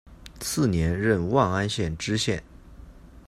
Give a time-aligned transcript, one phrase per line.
[0.39, 2.43] 次年任万安县知县。